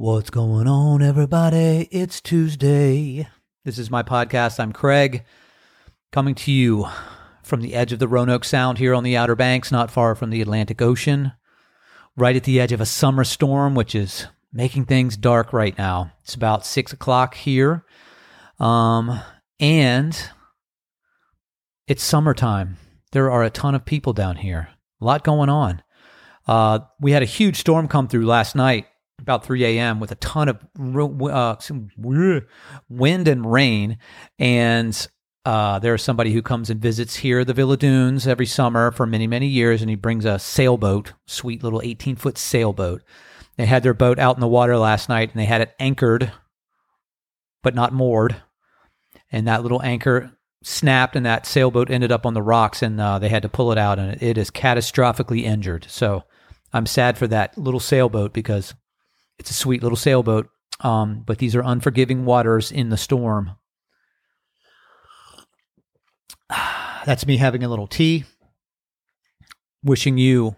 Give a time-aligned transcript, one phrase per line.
[0.00, 1.88] What's going on, everybody?
[1.90, 3.26] It's Tuesday.
[3.64, 4.60] This is my podcast.
[4.60, 5.24] I'm Craig,
[6.12, 6.86] coming to you
[7.42, 10.30] from the edge of the Roanoke Sound here on the Outer Banks, not far from
[10.30, 11.32] the Atlantic Ocean,
[12.16, 16.12] right at the edge of a summer storm, which is making things dark right now.
[16.22, 17.84] It's about six o'clock here.
[18.60, 19.20] Um,
[19.58, 20.30] and
[21.88, 22.76] it's summertime.
[23.10, 24.68] There are a ton of people down here,
[25.00, 25.82] a lot going on.
[26.46, 28.86] Uh, we had a huge storm come through last night
[29.28, 30.00] about 3 a.m.
[30.00, 30.64] with a ton of
[31.30, 31.56] uh,
[32.88, 33.98] wind and rain.
[34.38, 35.08] And
[35.44, 39.26] uh, there's somebody who comes and visits here, the Villa Dunes, every summer for many,
[39.26, 39.82] many years.
[39.82, 43.02] And he brings a sailboat, sweet little 18 foot sailboat.
[43.58, 46.32] They had their boat out in the water last night and they had it anchored,
[47.62, 48.36] but not moored.
[49.30, 50.32] And that little anchor
[50.62, 53.72] snapped and that sailboat ended up on the rocks and uh, they had to pull
[53.72, 55.86] it out and it is catastrophically injured.
[55.90, 56.24] So
[56.72, 58.74] I'm sad for that little sailboat because
[59.38, 60.48] it's a sweet little sailboat.
[60.80, 63.52] Um, but these are unforgiving waters in the storm.
[67.06, 68.24] That's me having a little tea.
[69.82, 70.56] Wishing you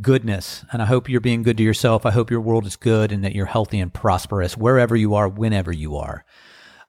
[0.00, 0.64] goodness.
[0.72, 2.06] And I hope you're being good to yourself.
[2.06, 5.28] I hope your world is good and that you're healthy and prosperous wherever you are,
[5.28, 6.24] whenever you are.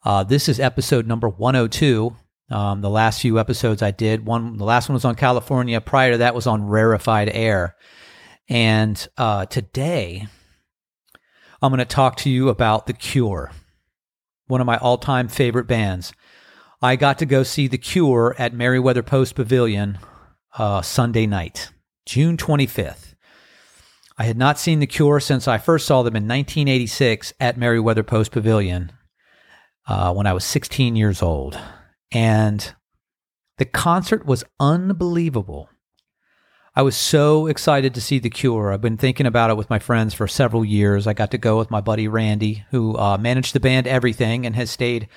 [0.04, 2.16] Uh, this is episode number 102.
[2.50, 5.80] Um, the last few episodes I did, one, the last one was on California.
[5.82, 7.76] Prior to that was on rarefied air.
[8.50, 10.28] And uh, today,
[11.64, 13.50] I'm going to talk to you about The Cure,
[14.48, 16.12] one of my all time favorite bands.
[16.82, 19.98] I got to go see The Cure at Merriweather Post Pavilion
[20.58, 21.72] uh, Sunday night,
[22.06, 23.16] June 25th.
[24.18, 28.04] I had not seen The Cure since I first saw them in 1986 at Merriweather
[28.04, 28.92] Post Pavilion
[29.88, 31.58] uh, when I was 16 years old.
[32.12, 32.74] And
[33.58, 35.70] the concert was unbelievable.
[36.76, 38.74] I was so excited to see The Cure.
[38.74, 41.06] I've been thinking about it with my friends for several years.
[41.06, 44.56] I got to go with my buddy Randy, who uh, managed the band Everything and
[44.56, 45.08] has stayed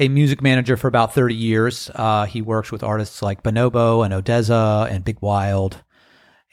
[0.00, 1.90] a music manager for about 30 years.
[1.94, 5.84] Uh, he works with artists like Bonobo and ODESZA and Big Wild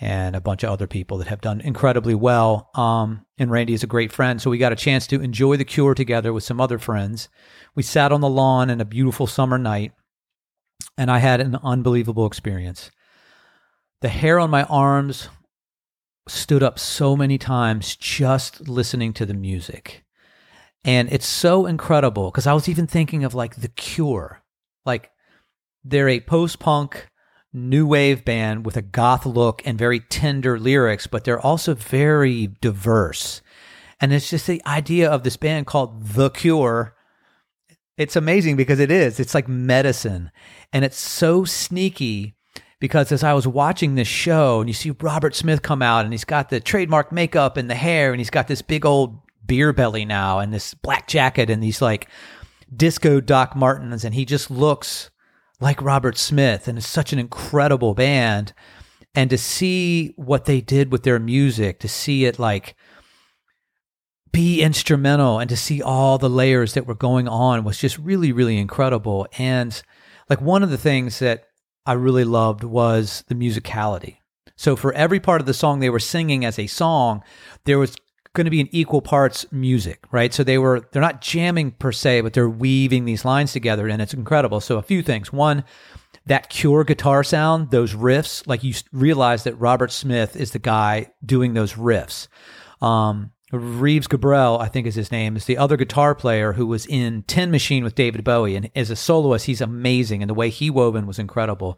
[0.01, 2.72] and a bunch of other people that have done incredibly well.
[2.75, 4.41] Um, and Randy is a great friend.
[4.41, 7.29] So we got a chance to enjoy The Cure together with some other friends.
[7.73, 9.94] We sat on the lawn in a beautiful summer night,
[10.97, 12.91] and I had an unbelievable experience.
[14.01, 15.29] The hair on my arms
[16.28, 20.03] stood up so many times just listening to the music.
[20.84, 24.41] And it's so incredible because I was even thinking of like The Cure.
[24.85, 25.11] Like
[25.84, 27.07] they're a post punk
[27.53, 32.47] new wave band with a goth look and very tender lyrics, but they're also very
[32.61, 33.41] diverse.
[34.00, 36.95] And it's just the idea of this band called The Cure.
[37.97, 39.19] It's amazing because it is.
[39.19, 40.31] It's like medicine.
[40.73, 42.35] And it's so sneaky
[42.81, 46.11] because as I was watching this show and you see Robert Smith come out and
[46.11, 49.71] he's got the trademark makeup and the hair and he's got this big old beer
[49.71, 52.09] belly now and this black jacket and these like
[52.75, 55.11] disco Doc Martens and he just looks
[55.59, 58.51] like Robert Smith and it's such an incredible band.
[59.13, 62.75] And to see what they did with their music to see it like
[64.31, 68.31] be instrumental and to see all the layers that were going on was just really
[68.31, 69.27] really incredible.
[69.37, 69.79] And
[70.29, 71.50] like one of the things that
[71.85, 74.17] I really loved was the musicality.
[74.55, 77.23] So for every part of the song they were singing as a song,
[77.65, 77.95] there was
[78.33, 80.33] going to be an equal parts music, right?
[80.33, 84.01] So they were they're not jamming per se, but they're weaving these lines together and
[84.01, 84.61] it's incredible.
[84.61, 85.33] So a few things.
[85.33, 85.63] One,
[86.27, 91.11] that Cure guitar sound, those riffs, like you realize that Robert Smith is the guy
[91.25, 92.27] doing those riffs.
[92.81, 96.85] Um, Reeves Gabrels, I think is his name, is the other guitar player who was
[96.85, 98.56] in Tin Machine with David Bowie.
[98.56, 100.22] And as a soloist, he's amazing.
[100.22, 101.78] And the way he wove in was incredible.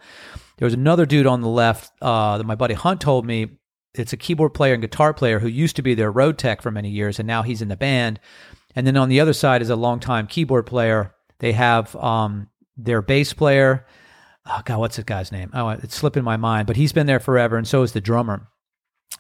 [0.58, 3.58] There was another dude on the left uh, that my buddy Hunt told me.
[3.96, 6.72] It's a keyboard player and guitar player who used to be their road tech for
[6.72, 8.20] many years, and now he's in the band.
[8.76, 11.14] And then on the other side is a longtime keyboard player.
[11.38, 13.86] They have um, their bass player.
[14.48, 15.52] Oh God, what's the guy's name?
[15.54, 16.66] Oh, it's slipping my mind.
[16.66, 18.48] But he's been there forever, and so is the drummer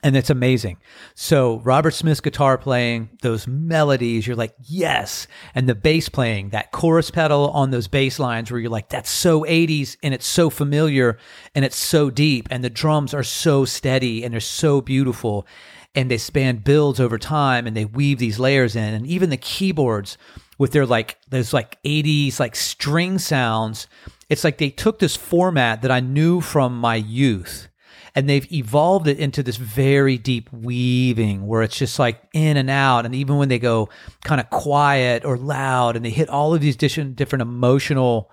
[0.03, 0.77] and it's amazing.
[1.15, 5.27] So Robert Smith's guitar playing, those melodies, you're like, yes.
[5.55, 9.09] And the bass playing, that chorus pedal on those bass lines where you're like, that's
[9.09, 11.17] so 80s and it's so familiar
[11.55, 12.47] and it's so deep.
[12.51, 15.47] And the drums are so steady and they're so beautiful.
[15.95, 18.93] And they span builds over time and they weave these layers in.
[18.93, 20.17] And even the keyboards
[20.57, 23.87] with their like, those like 80s like string sounds,
[24.29, 27.69] it's like they took this format that I knew from my youth
[28.15, 32.69] and they've evolved it into this very deep weaving where it's just like in and
[32.69, 33.89] out and even when they go
[34.23, 38.29] kind of quiet or loud and they hit all of these different emotional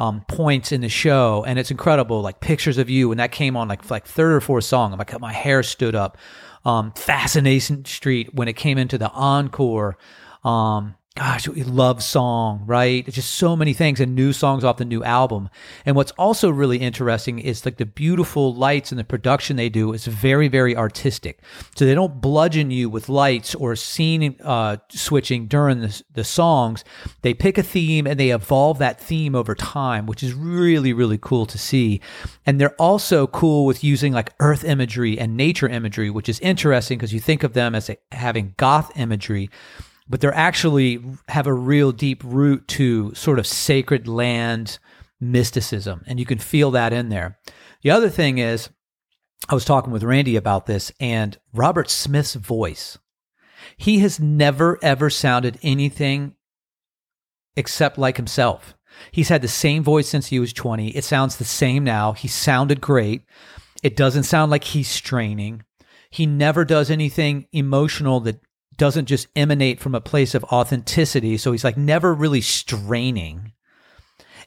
[0.00, 2.22] um, points in the show, and it's incredible.
[2.22, 4.92] Like pictures of you, and that came on like like third or fourth song.
[4.92, 6.16] I'm like my hair stood up.
[6.64, 9.98] Um, Fascination Street when it came into the encore.
[10.42, 13.06] Um, gosh, we love song, right?
[13.06, 15.50] It's just so many things and new songs off the new album.
[15.84, 19.92] And what's also really interesting is like the beautiful lights and the production they do
[19.92, 21.40] is very, very artistic.
[21.74, 26.84] So they don't bludgeon you with lights or scene uh, switching during the, the songs.
[27.22, 31.18] They pick a theme and they evolve that theme over time, which is really, really
[31.18, 32.00] cool to see.
[32.46, 36.98] And they're also cool with using like earth imagery and nature imagery, which is interesting
[36.98, 39.50] because you think of them as having goth imagery
[40.10, 44.80] but they're actually have a real deep root to sort of sacred land
[45.20, 46.02] mysticism.
[46.06, 47.38] And you can feel that in there.
[47.82, 48.70] The other thing is,
[49.48, 52.98] I was talking with Randy about this and Robert Smith's voice.
[53.76, 56.34] He has never, ever sounded anything
[57.56, 58.74] except like himself.
[59.12, 60.88] He's had the same voice since he was 20.
[60.88, 62.12] It sounds the same now.
[62.12, 63.22] He sounded great.
[63.84, 65.62] It doesn't sound like he's straining.
[66.10, 68.40] He never does anything emotional that
[68.80, 71.36] doesn't just emanate from a place of authenticity.
[71.36, 73.52] So he's like never really straining.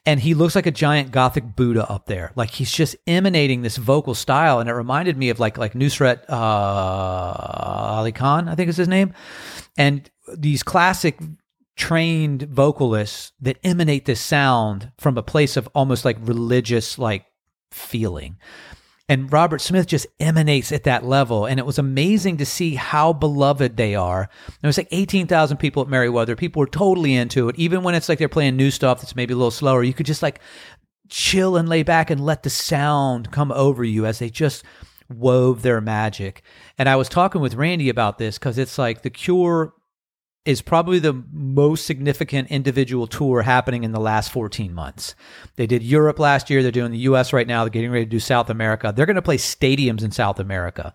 [0.08, 2.32] And he looks like a giant gothic Buddha up there.
[2.36, 4.60] Like he's just emanating this vocal style.
[4.60, 8.88] And it reminded me of like like Nusrat uh, Ali Khan, I think is his
[8.88, 9.14] name.
[9.78, 11.20] And these classic
[11.76, 17.28] trained vocalists that emanate this sound from a place of almost like religious like
[17.72, 18.38] feeling.
[19.10, 21.46] And Robert Smith just emanates at that level.
[21.46, 24.30] And it was amazing to see how beloved they are.
[24.62, 26.36] There was like 18,000 people at Merriweather.
[26.36, 27.58] People were totally into it.
[27.58, 30.06] Even when it's like they're playing new stuff that's maybe a little slower, you could
[30.06, 30.40] just like
[31.10, 34.64] chill and lay back and let the sound come over you as they just
[35.10, 36.42] wove their magic.
[36.78, 39.74] And I was talking with Randy about this because it's like the cure
[40.46, 45.16] is probably the most significant individual tour happening in the last 14 months.
[45.56, 46.62] They did Europe last year.
[46.62, 47.64] They're doing the US right now.
[47.64, 48.92] They're getting ready to do South America.
[48.94, 50.94] They're going to play stadiums in South America.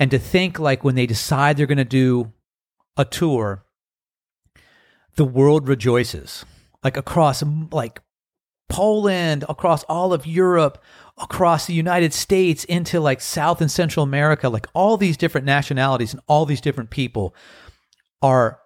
[0.00, 2.32] And to think like when they decide they're going to do
[2.96, 3.64] a tour,
[5.14, 6.44] the world rejoices
[6.82, 8.00] like across like
[8.68, 10.82] Poland, across all of Europe,
[11.16, 16.12] across the United States into like South and Central America, like all these different nationalities
[16.12, 17.34] and all these different people
[18.22, 18.58] are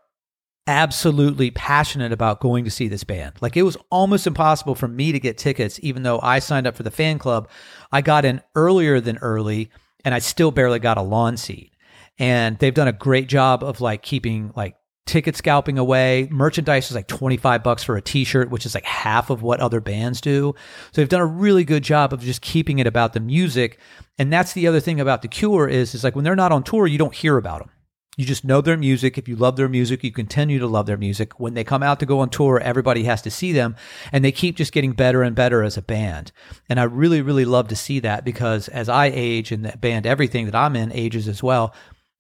[0.67, 3.35] absolutely passionate about going to see this band.
[3.41, 6.77] Like it was almost impossible for me to get tickets, even though I signed up
[6.77, 7.49] for the fan club.
[7.91, 9.71] I got in earlier than early
[10.05, 11.73] and I still barely got a lawn seat.
[12.19, 14.77] And they've done a great job of like keeping like
[15.07, 16.29] ticket scalping away.
[16.31, 19.81] Merchandise is like 25 bucks for a t-shirt, which is like half of what other
[19.81, 20.55] bands do.
[20.93, 23.81] So they've done a really good job of just keeping it about the music.
[24.19, 26.63] And that's the other thing about The Cure is, is like when they're not on
[26.63, 27.71] tour, you don't hear about them.
[28.19, 29.17] You just know their music.
[29.17, 31.41] If you love their music, you continue to love their music.
[31.41, 33.75] When they come out to go on tour, everybody has to see them
[34.13, 36.31] and they keep just getting better and better as a band.
[36.69, 40.07] And I really, really love to see that because as I age and the band,
[40.07, 41.75] everything that I'm in ages as well.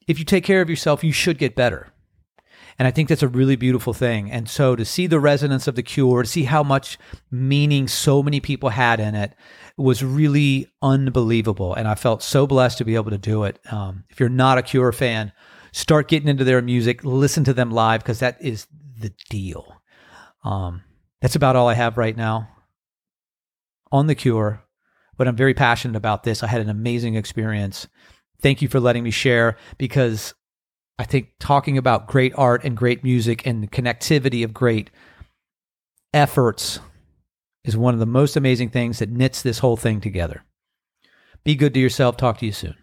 [0.08, 1.92] If you take care of yourself, you should get better.
[2.78, 4.30] And I think that's a really beautiful thing.
[4.30, 6.98] And so to see the resonance of the cure, to see how much
[7.30, 9.34] meaning so many people had in it
[9.76, 11.74] was really unbelievable.
[11.74, 13.58] And I felt so blessed to be able to do it.
[13.70, 15.32] Um, if you're not a cure fan,
[15.72, 18.66] start getting into their music, listen to them live because that is
[18.98, 19.82] the deal.
[20.44, 20.82] Um,
[21.20, 22.48] that's about all I have right now
[23.90, 24.62] on the cure,
[25.16, 26.42] but I'm very passionate about this.
[26.42, 27.88] I had an amazing experience.
[28.40, 30.34] Thank you for letting me share because
[30.98, 34.90] I think talking about great art and great music and the connectivity of great
[36.12, 36.80] efforts
[37.64, 40.44] is one of the most amazing things that knits this whole thing together.
[41.44, 42.16] Be good to yourself.
[42.16, 42.76] Talk to you soon.